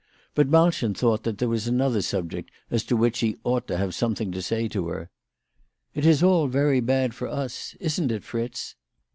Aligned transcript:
But 0.33 0.49
Malchen 0.49 0.95
thought 0.97 1.21
that 1.25 1.37
there 1.37 1.47
was 1.47 1.67
another 1.67 2.01
subject 2.01 2.49
as 2.71 2.83
to 2.85 2.97
which 2.97 3.19
he 3.19 3.37
ought 3.43 3.67
to 3.67 3.77
have 3.77 3.93
something 3.93 4.31
to 4.31 4.41
say 4.41 4.67
to 4.69 4.87
her. 4.87 5.11
"It 5.93 6.07
is 6.07 6.23
all 6.23 6.47
very 6.47 6.79
bad 6.79 7.13
for 7.13 7.27
us; 7.29 7.75
isn't 7.79 8.11
it, 8.11 8.23
Fritz 8.23 8.73